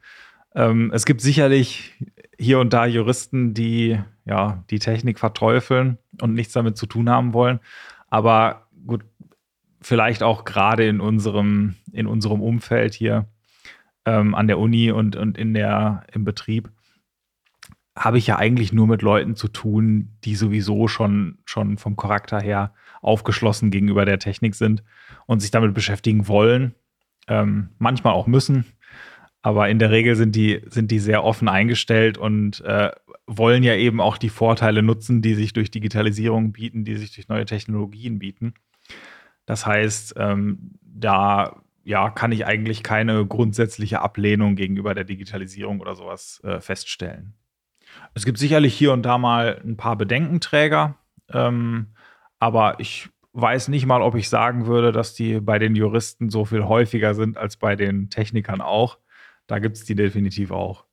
[0.58, 1.94] Ähm, es gibt sicherlich
[2.36, 7.32] hier und da Juristen, die ja die Technik verteufeln und nichts damit zu tun haben
[7.32, 7.60] wollen.
[8.08, 9.04] Aber gut,
[9.80, 13.28] vielleicht auch gerade in unserem, in unserem Umfeld hier
[14.04, 16.70] ähm, an der Uni und, und in der, im Betrieb
[17.96, 22.40] habe ich ja eigentlich nur mit Leuten zu tun, die sowieso schon, schon vom Charakter
[22.40, 24.82] her aufgeschlossen gegenüber der Technik sind
[25.26, 26.74] und sich damit beschäftigen wollen,
[27.28, 28.64] ähm, manchmal auch müssen.
[29.48, 32.90] Aber in der Regel sind die, sind die sehr offen eingestellt und äh,
[33.26, 37.28] wollen ja eben auch die Vorteile nutzen, die sich durch Digitalisierung bieten, die sich durch
[37.28, 38.52] neue Technologien bieten.
[39.46, 45.94] Das heißt, ähm, da ja, kann ich eigentlich keine grundsätzliche Ablehnung gegenüber der Digitalisierung oder
[45.94, 47.32] sowas äh, feststellen.
[48.12, 50.98] Es gibt sicherlich hier und da mal ein paar Bedenkenträger,
[51.32, 51.94] ähm,
[52.38, 56.44] aber ich weiß nicht mal, ob ich sagen würde, dass die bei den Juristen so
[56.44, 58.98] viel häufiger sind als bei den Technikern auch.
[59.48, 60.84] Da gibt es die definitiv auch.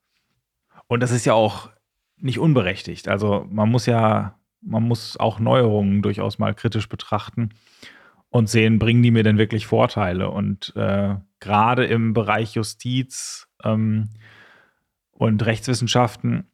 [0.88, 1.70] Und das ist ja auch
[2.18, 3.08] nicht unberechtigt.
[3.08, 7.50] Also man muss ja, man muss auch Neuerungen durchaus mal kritisch betrachten
[8.30, 10.30] und sehen, bringen die mir denn wirklich Vorteile?
[10.30, 14.10] Und äh, gerade im Bereich Justiz ähm,
[15.12, 16.50] und Rechtswissenschaften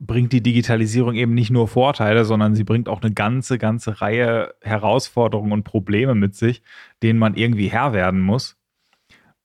[0.00, 4.54] bringt die Digitalisierung eben nicht nur Vorteile, sondern sie bringt auch eine ganze, ganze Reihe
[4.62, 6.62] Herausforderungen und Probleme mit sich,
[7.02, 8.56] denen man irgendwie Herr werden muss.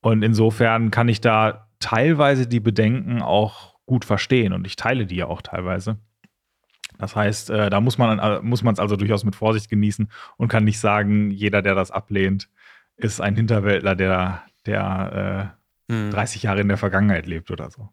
[0.02, 5.18] Und insofern kann ich da teilweise die Bedenken auch gut verstehen und ich teile die
[5.18, 5.98] ja auch teilweise.
[6.98, 10.48] Das heißt, äh, da muss man äh, muss es also durchaus mit Vorsicht genießen und
[10.48, 12.50] kann nicht sagen, jeder, der das ablehnt,
[12.96, 15.54] ist ein Hinterwäldler, der, der
[15.90, 16.12] äh, hm.
[16.12, 17.90] 30 Jahre in der Vergangenheit lebt oder so.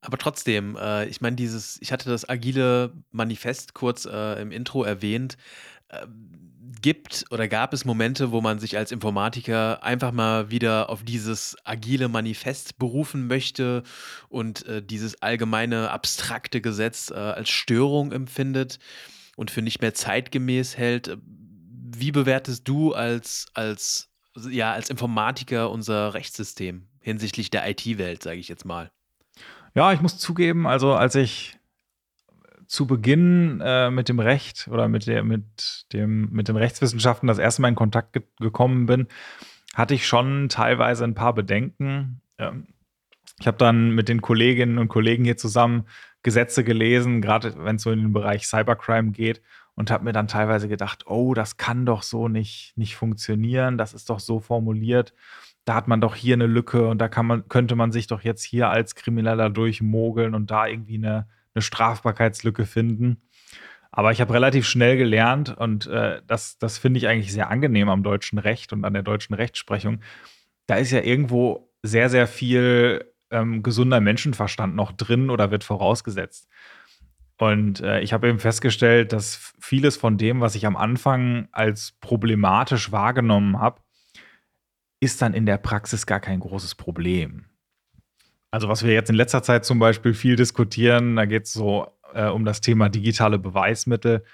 [0.00, 4.82] Aber trotzdem, äh, ich meine, dieses, ich hatte das agile Manifest kurz äh, im Intro
[4.84, 5.36] erwähnt.
[5.90, 6.26] Ähm,
[6.82, 11.54] gibt oder gab es Momente, wo man sich als Informatiker einfach mal wieder auf dieses
[11.64, 13.82] agile Manifest berufen möchte
[14.30, 18.78] und äh, dieses allgemeine abstrakte Gesetz äh, als Störung empfindet
[19.36, 21.18] und für nicht mehr zeitgemäß hält?
[21.22, 24.08] Wie bewertest du als, als,
[24.48, 26.86] ja, als Informatiker unser Rechtssystem?
[27.00, 28.90] hinsichtlich der IT-Welt, sage ich jetzt mal.
[29.74, 31.58] Ja, ich muss zugeben, also als ich
[32.70, 37.38] zu Beginn äh, mit dem Recht oder mit, der, mit, dem, mit den Rechtswissenschaften das
[37.38, 39.08] erste Mal in Kontakt ge gekommen bin,
[39.74, 42.20] hatte ich schon teilweise ein paar Bedenken.
[42.38, 42.68] Ähm,
[43.40, 45.86] ich habe dann mit den Kolleginnen und Kollegen hier zusammen
[46.22, 49.42] Gesetze gelesen, gerade wenn es so in den Bereich Cybercrime geht
[49.74, 53.94] und habe mir dann teilweise gedacht, oh, das kann doch so nicht, nicht funktionieren, das
[53.94, 55.12] ist doch so formuliert,
[55.64, 58.22] da hat man doch hier eine Lücke und da kann man, könnte man sich doch
[58.22, 63.22] jetzt hier als Krimineller durchmogeln und da irgendwie eine, eine Strafbarkeitslücke finden.
[63.92, 67.88] Aber ich habe relativ schnell gelernt und äh, das, das finde ich eigentlich sehr angenehm
[67.88, 70.00] am deutschen Recht und an der deutschen Rechtsprechung.
[70.66, 76.48] Da ist ja irgendwo sehr, sehr viel ähm, gesunder Menschenverstand noch drin oder wird vorausgesetzt.
[77.38, 81.92] Und äh, ich habe eben festgestellt, dass vieles von dem, was ich am Anfang als
[82.00, 83.80] problematisch wahrgenommen habe,
[85.00, 87.46] ist dann in der Praxis gar kein großes Problem.
[88.50, 91.86] Also was wir jetzt in letzter Zeit zum Beispiel viel diskutieren, da geht es so
[92.14, 94.24] äh, um das Thema digitale Beweismittel.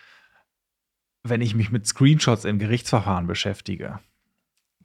[1.22, 4.00] Wenn ich mich mit Screenshots in Gerichtsverfahren beschäftige,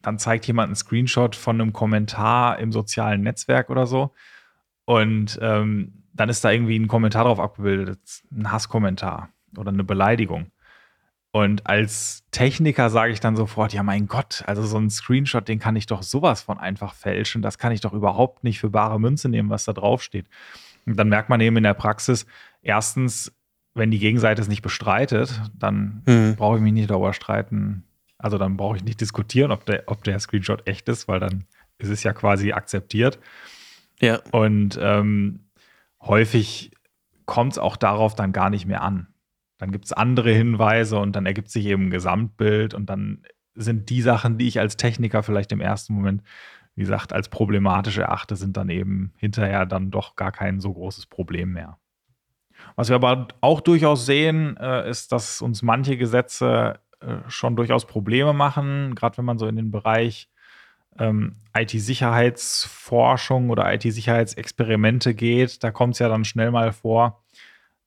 [0.01, 4.13] dann zeigt jemand einen Screenshot von einem Kommentar im sozialen Netzwerk oder so.
[4.85, 7.99] Und ähm, dann ist da irgendwie ein Kommentar drauf abgebildet,
[8.31, 10.51] ein Hasskommentar oder eine Beleidigung.
[11.33, 15.59] Und als Techniker sage ich dann sofort, ja mein Gott, also so ein Screenshot, den
[15.59, 17.41] kann ich doch sowas von einfach fälschen.
[17.41, 20.27] Das kann ich doch überhaupt nicht für bare Münze nehmen, was da draufsteht.
[20.85, 22.25] Und dann merkt man eben in der Praxis,
[22.61, 23.31] erstens,
[23.73, 26.35] wenn die Gegenseite es nicht bestreitet, dann mhm.
[26.35, 27.85] brauche ich mich nicht darüber streiten.
[28.17, 31.45] Also dann brauche ich nicht diskutieren, ob der, ob der Screenshot echt ist, weil dann
[31.77, 33.19] ist es ja quasi akzeptiert.
[34.01, 34.19] Ja.
[34.31, 35.45] Und ähm,
[36.01, 36.71] häufig
[37.25, 39.07] kommt es auch darauf dann gar nicht mehr an.
[39.61, 43.21] Dann gibt es andere Hinweise und dann ergibt sich eben ein Gesamtbild und dann
[43.53, 46.23] sind die Sachen, die ich als Techniker vielleicht im ersten Moment,
[46.73, 51.05] wie gesagt, als problematisch erachte, sind dann eben hinterher dann doch gar kein so großes
[51.05, 51.77] Problem mehr.
[52.75, 57.85] Was wir aber auch durchaus sehen, äh, ist, dass uns manche Gesetze äh, schon durchaus
[57.85, 60.27] Probleme machen, gerade wenn man so in den Bereich
[60.97, 65.63] ähm, IT-Sicherheitsforschung oder IT-Sicherheitsexperimente geht.
[65.63, 67.21] Da kommt es ja dann schnell mal vor,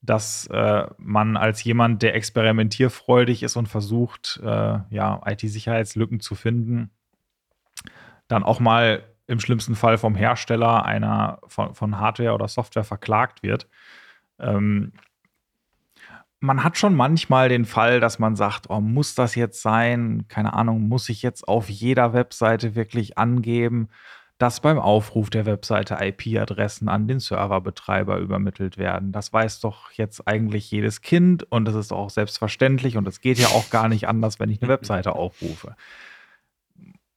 [0.05, 6.91] dass äh, man als jemand, der experimentierfreudig ist und versucht, äh, ja, IT-Sicherheitslücken zu finden,
[8.29, 13.43] dann auch mal im schlimmsten Fall vom Hersteller einer von, von Hardware oder Software verklagt
[13.43, 13.67] wird.
[14.39, 14.93] Ähm,
[16.41, 20.27] man hat schon manchmal den Fall, dass man sagt, oh, muss das jetzt sein?
[20.29, 23.89] Keine Ahnung, muss ich jetzt auf jeder Webseite wirklich angeben?
[24.45, 29.11] Dass beim Aufruf der Webseite IP-Adressen an den Serverbetreiber übermittelt werden.
[29.11, 33.39] Das weiß doch jetzt eigentlich jedes Kind und das ist auch selbstverständlich und es geht
[33.39, 35.77] ja auch gar nicht anders, wenn ich eine Webseite aufrufe.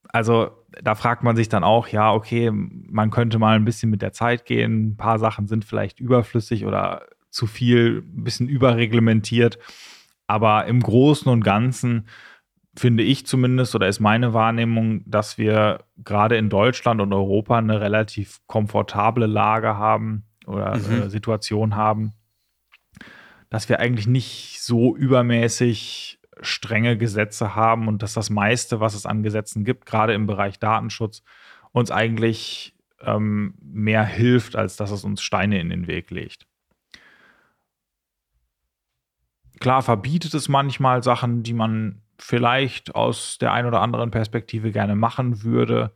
[0.08, 4.02] Also da fragt man sich dann auch, ja, okay, man könnte mal ein bisschen mit
[4.02, 4.92] der Zeit gehen.
[4.92, 9.60] Ein paar Sachen sind vielleicht überflüssig oder zu viel, ein bisschen überreglementiert.
[10.28, 12.08] Aber im Großen und Ganzen
[12.78, 17.82] finde ich zumindest oder ist meine Wahrnehmung, dass wir gerade in Deutschland und Europa eine
[17.82, 21.04] relativ komfortable Lage haben oder mhm.
[21.04, 22.13] äh, Situation haben,
[23.50, 29.08] dass wir eigentlich nicht so übermäßig strenge Gesetze haben und dass das meiste, was es
[29.08, 31.24] an Gesetzen gibt, gerade im Bereich Datenschutz,
[31.72, 36.46] uns eigentlich ähm, mehr hilft, als dass es uns Steine in den Weg legt.
[39.60, 44.96] Klar verbietet es manchmal Sachen, die man vielleicht aus der einen oder anderen Perspektive gerne
[44.96, 45.94] machen würde.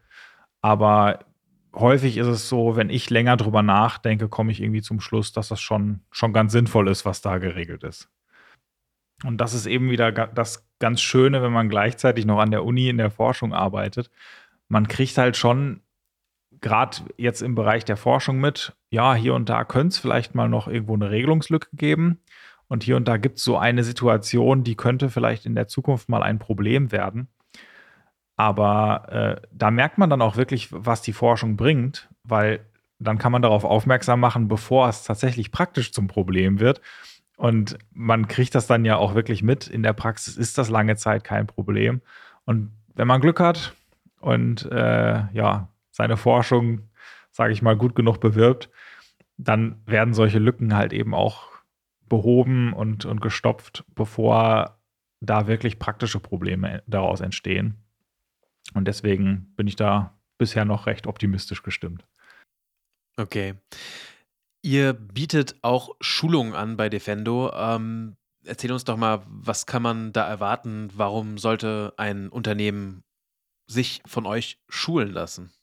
[0.62, 1.20] Aber
[1.74, 5.48] häufig ist es so, wenn ich länger drüber nachdenke, komme ich irgendwie zum Schluss, dass
[5.48, 8.10] das schon, schon ganz sinnvoll ist, was da geregelt ist.
[9.24, 12.90] Und das ist eben wieder das ganz Schöne, wenn man gleichzeitig noch an der Uni
[12.90, 14.10] in der Forschung arbeitet.
[14.68, 15.82] Man kriegt halt schon
[16.60, 20.50] gerade jetzt im Bereich der Forschung mit, ja, hier und da könnte es vielleicht mal
[20.50, 22.20] noch irgendwo eine Regelungslücke geben.
[22.72, 26.08] Und hier und da gibt es so eine Situation, die könnte vielleicht in der Zukunft
[26.08, 27.28] mal ein Problem werden.
[28.38, 29.10] Aber
[29.42, 32.62] äh, da merkt man dann auch wirklich, was die Forschung bringt, weil
[32.98, 36.80] dann kann man darauf aufmerksam machen, bevor es tatsächlich praktisch zum Problem wird.
[37.36, 39.68] Und man kriegt das dann ja auch wirklich mit.
[39.68, 42.00] In der Praxis ist das lange Zeit kein Problem.
[42.46, 43.76] Und wenn man Glück hat
[44.22, 46.88] und äh, ja, seine Forschung,
[47.32, 48.70] sage ich mal, gut genug bewirbt,
[49.36, 51.51] dann werden solche Lücken halt eben auch
[52.12, 54.78] behoben und, und gestopft, bevor
[55.21, 57.78] da wirklich praktische Probleme daraus entstehen.
[58.74, 62.06] Und deswegen bin ich da bisher noch recht optimistisch gestimmt.
[63.15, 63.54] Okay.
[64.62, 67.50] Ihr bietet auch Schulungen an bei Defendo.
[67.56, 70.89] Ähm, erzähl uns doch mal, was kann man da erwarten?
[70.93, 73.06] Warum sollte ein Unternehmen
[73.67, 75.54] sich von euch schulen lassen?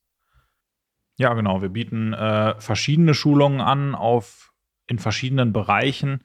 [1.18, 1.60] Ja, genau.
[1.60, 4.48] Wir bieten äh, verschiedene Schulungen an auf
[4.88, 6.22] in verschiedenen Bereichen.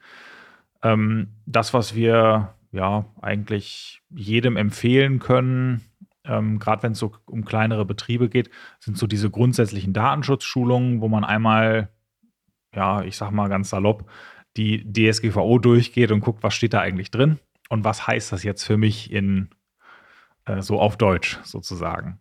[0.82, 5.82] Ähm, das, was wir ja eigentlich jedem empfehlen können,
[6.24, 8.50] ähm, gerade wenn es so um kleinere Betriebe geht,
[8.80, 11.90] sind so diese grundsätzlichen Datenschutzschulungen, wo man einmal,
[12.74, 14.10] ja, ich sag mal ganz salopp,
[14.56, 18.64] die DSGVO durchgeht und guckt, was steht da eigentlich drin und was heißt das jetzt
[18.64, 19.50] für mich in
[20.46, 22.20] äh, so auf Deutsch sozusagen.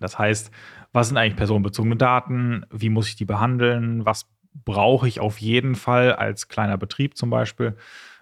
[0.00, 0.50] Das heißt,
[0.92, 2.64] was sind eigentlich personenbezogene Daten?
[2.70, 4.04] Wie muss ich die behandeln?
[4.04, 7.76] Was brauche ich auf jeden Fall als kleiner Betrieb zum Beispiel?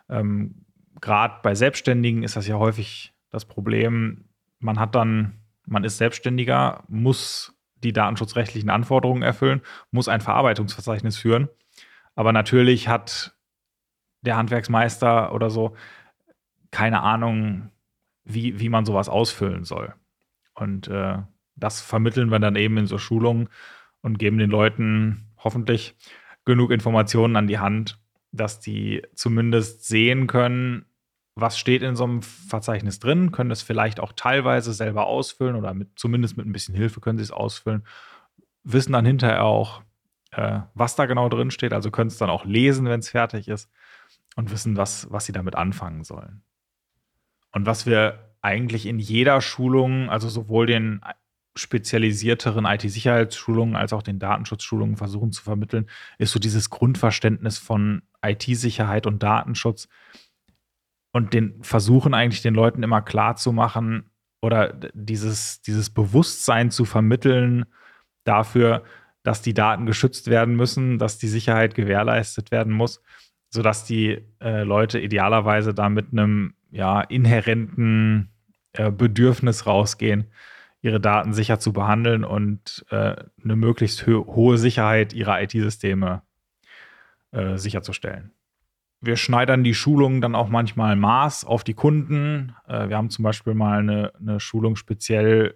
[0.09, 0.65] Ähm,
[1.01, 4.25] Gerade bei Selbstständigen ist das ja häufig das Problem.
[4.61, 11.49] Man hat dann, man ist Selbstständiger, muss die datenschutzrechtlichen Anforderungen erfüllen, muss ein Verarbeitungsverzeichnis führen.
[12.15, 13.35] Aber natürlich hat
[14.21, 15.75] der Handwerksmeister oder so
[16.71, 17.71] keine Ahnung,
[18.25, 19.95] wie, wie man sowas ausfüllen soll.
[20.55, 21.19] Und äh,
[21.57, 23.49] das vermitteln wir dann eben in so Schulungen
[24.01, 25.95] und geben den Leuten hoffentlich
[26.45, 27.99] genug Informationen an die Hand,
[28.33, 30.87] dass die zumindest sehen können,
[31.35, 35.73] was steht in so einem Verzeichnis drin, können es vielleicht auch teilweise selber ausfüllen oder
[35.73, 37.85] mit, zumindest mit ein bisschen Hilfe können sie es ausfüllen,
[38.65, 39.83] wissen dann hinterher auch,
[40.33, 43.49] äh, was da genau drin steht, also können es dann auch lesen, wenn es fertig
[43.49, 43.71] ist
[44.37, 46.43] und wissen, was, was sie damit anfangen sollen.
[47.53, 51.01] Und was wir eigentlich in jeder Schulung, also sowohl den
[51.55, 55.89] spezialisierteren IT-Sicherheitsschulungen als auch den Datenschutzschulungen versuchen zu vermitteln,
[56.19, 59.89] ist so dieses Grundverständnis von IT-Sicherheit und Datenschutz
[61.13, 64.11] und den versuchen eigentlich den Leuten immer klar zu machen
[64.41, 67.67] oder dieses, dieses Bewusstsein zu vermitteln
[68.25, 68.83] dafür,
[69.23, 73.03] dass die Daten geschützt werden müssen, dass die Sicherheit gewährleistet werden muss,
[73.51, 78.31] sodass die äh, Leute idealerweise da mit einem ja, inhärenten
[78.73, 80.31] äh, Bedürfnis rausgehen,
[80.83, 86.23] ihre Daten sicher zu behandeln und äh, eine möglichst ho hohe Sicherheit ihrer IT-Systeme
[87.31, 88.33] äh, sicherzustellen.
[89.01, 92.55] Wir schneidern die Schulungen dann auch manchmal Maß auf die Kunden.
[92.67, 95.55] Äh, wir haben zum Beispiel mal eine, eine Schulung speziell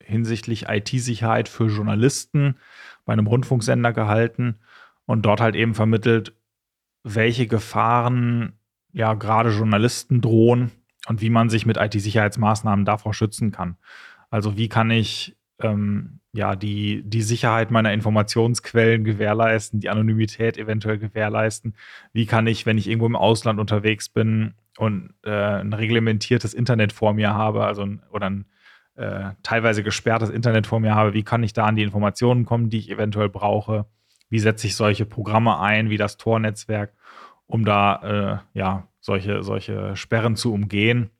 [0.00, 2.56] hinsichtlich IT-Sicherheit für Journalisten
[3.04, 4.58] bei einem Rundfunksender gehalten
[5.06, 6.34] und dort halt eben vermittelt,
[7.02, 8.58] welche Gefahren
[8.92, 10.70] ja gerade Journalisten drohen
[11.08, 13.76] und wie man sich mit IT-Sicherheitsmaßnahmen davor schützen kann.
[14.32, 20.96] Also wie kann ich ähm, ja die, die Sicherheit meiner Informationsquellen gewährleisten, die Anonymität eventuell
[20.98, 21.74] gewährleisten?
[22.14, 26.94] Wie kann ich, wenn ich irgendwo im Ausland unterwegs bin und äh, ein reglementiertes Internet
[26.94, 28.46] vor mir habe, also ein, oder ein
[28.94, 32.70] äh, teilweise gesperrtes Internet vor mir habe, wie kann ich da an die Informationen kommen,
[32.70, 33.84] die ich eventuell brauche?
[34.30, 36.94] Wie setze ich solche Programme ein, wie das Tor-Netzwerk,
[37.44, 41.10] um da äh, ja solche, solche Sperren zu umgehen?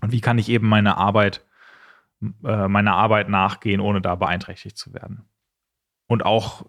[0.00, 1.44] Und wie kann ich eben meine Arbeit
[2.44, 5.28] äh, meiner Arbeit nachgehen, ohne da beeinträchtigt zu werden.
[6.06, 6.66] Und auch,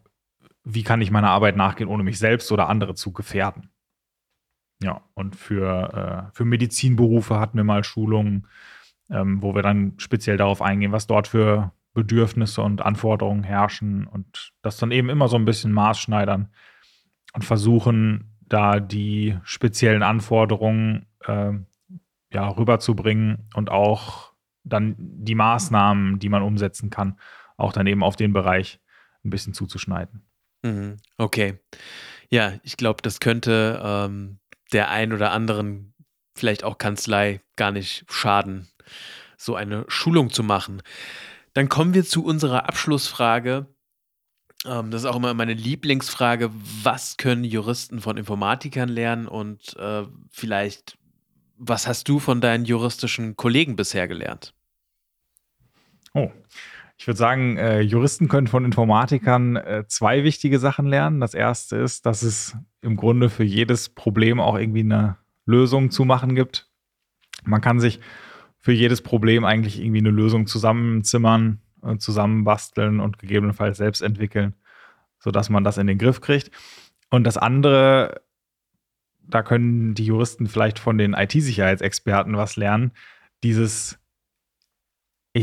[0.64, 3.70] wie kann ich meiner Arbeit nachgehen, ohne mich selbst oder andere zu gefährden.
[4.82, 8.48] Ja, und für, äh, für Medizinberufe hatten wir mal Schulungen,
[9.10, 14.54] ähm, wo wir dann speziell darauf eingehen, was dort für Bedürfnisse und Anforderungen herrschen und
[14.62, 16.50] das dann eben immer so ein bisschen maßschneidern
[17.34, 21.54] und versuchen, da die speziellen Anforderungen äh,
[22.32, 24.33] ja, rüberzubringen und auch
[24.64, 27.20] dann die Maßnahmen, die man umsetzen kann,
[27.58, 28.80] auch dann eben auf den Bereich
[29.24, 30.26] ein bisschen zuzuschneiden.
[30.64, 30.98] Mhm.
[31.18, 31.60] Okay.
[32.30, 34.40] Ja, ich glaube, das könnte ähm,
[34.72, 35.94] der ein oder anderen,
[36.36, 38.68] vielleicht auch Kanzlei, gar nicht schaden,
[39.38, 40.82] so eine Schulung zu machen.
[41.54, 43.68] Dann kommen wir zu unserer Abschlussfrage.
[44.66, 46.50] Ähm, das ist auch immer meine Lieblingsfrage.
[46.82, 50.98] Was können Juristen von Informatikern lernen und äh, vielleicht
[51.66, 54.54] was hast du von deinen juristischen Kollegen bisher gelernt?
[56.14, 56.30] Oh,
[56.98, 61.20] ich würde sagen, äh, Juristen können von Informatikern äh, zwei wichtige Sachen lernen.
[61.20, 66.06] Das erste ist, dass es im Grunde für jedes Problem auch irgendwie eine Lösung zu
[66.06, 66.70] machen gibt.
[67.44, 68.00] Man kann sich
[68.60, 74.54] für jedes Problem eigentlich irgendwie eine Lösung zusammenzimmern, äh, zusammenbasteln und gegebenenfalls selbst entwickeln,
[75.20, 76.52] sodass man das in den Griff kriegt.
[77.10, 78.22] Und das andere
[79.28, 82.92] da können die Juristen vielleicht von den IT-Sicherheitsexperten was lernen.
[83.44, 84.00] Dieses,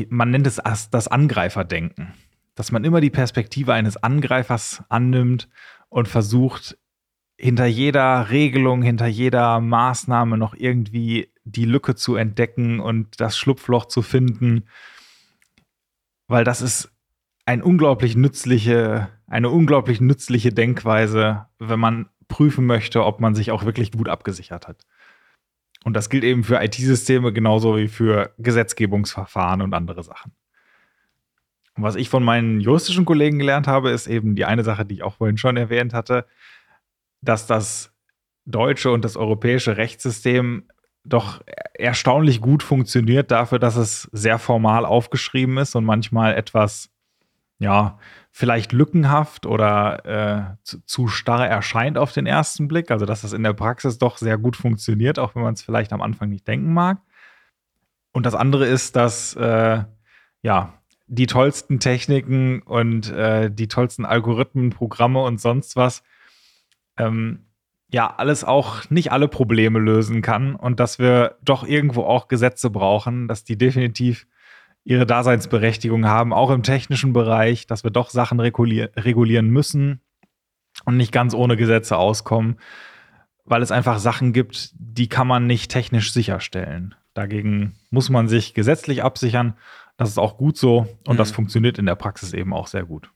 [0.09, 0.61] man nennt es
[0.91, 2.13] das Angreiferdenken,
[2.55, 5.49] dass man immer die Perspektive eines Angreifers annimmt
[5.89, 6.79] und versucht,
[7.37, 13.87] hinter jeder Regelung, hinter jeder Maßnahme noch irgendwie die Lücke zu entdecken und das Schlupfloch
[13.87, 14.65] zu finden,
[16.29, 16.93] weil das ist
[17.47, 23.67] ein unglaublich nützliche, eine unglaublich nützliche Denkweise, wenn man prüfen möchte, ob man sich auch
[23.67, 24.87] wirklich gut abgesichert hat.
[25.85, 30.33] Und das gilt eben für IT-Systeme genauso wie für Gesetzgebungsverfahren und andere Sachen.
[31.77, 34.97] Und was ich von meinen juristischen Kollegen gelernt habe, ist eben die eine Sache, die
[34.97, 36.27] ich auch vorhin schon erwähnt hatte,
[37.23, 37.93] dass das
[38.45, 40.65] deutsche und das europäische Rechtssystem
[41.05, 41.43] doch
[41.75, 46.91] erstaunlich gut funktioniert dafür, dass es sehr formal aufgeschrieben ist und manchmal etwas,
[47.61, 47.99] ja,
[48.33, 52.91] vielleicht lückenhaft oder äh, zu, zu, starr erscheint auf den ersten Blick.
[52.91, 55.93] Also, dass das in der Praxis doch sehr gut funktioniert, auch wenn man es vielleicht
[55.93, 56.99] am Anfang nicht denken mag.
[58.13, 59.85] Und das andere ist, dass, äh,
[60.43, 60.75] ja,
[61.07, 66.03] die tollsten Techniken und äh, die tollsten Algorithmen, Programme und sonst was
[66.97, 67.47] ähm,
[67.93, 72.71] ja alles auch nicht alle Probleme lösen kann und dass wir doch irgendwo auch Gesetze
[72.71, 74.29] brauchen, dass die definitiv
[74.85, 80.01] ihre Daseinsberechtigung haben, auch im technischen Bereich, dass wir doch Sachen regulier regulieren müssen
[80.85, 82.59] und nicht ganz ohne Gesetze auskommen,
[83.45, 86.95] weil es einfach Sachen gibt, die kann man nicht technisch sicherstellen.
[87.15, 89.55] Dagegen muss man sich gesetzlich absichern.
[89.97, 91.19] Das ist auch gut so und mhm.
[91.19, 93.11] das funktioniert in der Praxis eben auch sehr gut.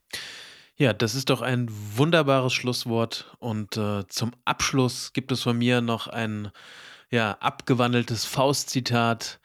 [0.76, 3.36] Ja, das ist doch ein wunderbares Schlusswort.
[3.38, 6.50] Und äh, zum Abschluss gibt es von mir noch ein
[7.10, 9.38] ja, abgewandeltes Faustzitat.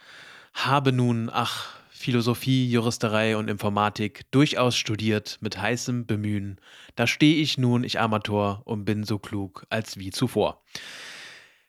[0.55, 6.61] Habe nun, ach, Philosophie, Juristerei und Informatik durchaus studiert mit heißem Bemühen.
[6.95, 10.63] Da stehe ich nun, ich Amateur, und bin so klug als wie zuvor.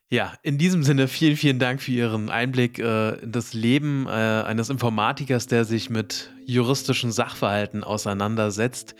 [0.08, 4.10] Ja, in diesem Sinne vielen, vielen Dank für Ihren Einblick äh, in das Leben äh,
[4.10, 8.94] eines Informatikers, der sich mit juristischen Sachverhalten auseinandersetzt.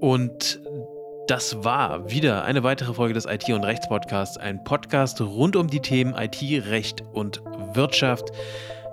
[0.00, 0.60] Und
[1.28, 5.80] das war wieder eine weitere Folge des IT- und Rechts-Podcasts, ein Podcast rund um die
[5.80, 7.40] Themen IT, Recht und
[7.72, 8.28] Wirtschaft.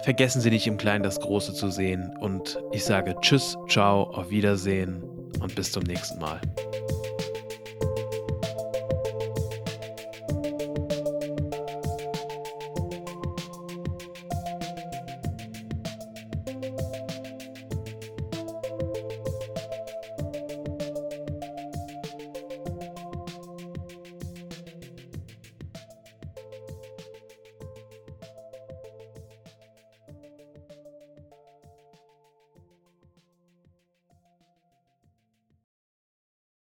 [0.04, 2.16] Vergessen Sie nicht im Kleinen das Große zu sehen.
[2.20, 5.04] Und ich sage Tschüss, ciao, auf Wiedersehen
[5.41, 6.39] und bis zum nächsten Mal.